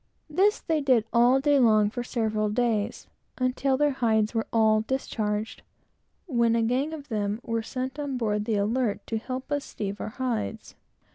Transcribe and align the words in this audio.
This 0.31 0.59
they 0.61 0.81
did 0.81 1.05
all 1.13 1.39
day 1.39 1.59
long 1.59 1.91
for 1.91 2.03
several 2.03 2.49
days, 2.49 3.05
until 3.37 3.77
their 3.77 3.91
hides 3.91 4.33
were 4.33 4.47
all 4.51 4.81
discharged, 4.81 5.61
when 6.25 6.55
a 6.55 6.63
gang 6.63 6.91
of 6.91 7.09
them 7.09 7.39
were 7.43 7.61
sent 7.61 7.99
on 7.99 8.17
board 8.17 8.45
the 8.45 8.55
Alert, 8.55 9.05
to 9.05 9.19
help 9.19 9.51
us 9.51 9.63
steeve 9.63 10.01
our 10.01 10.09
hides. 10.09 10.73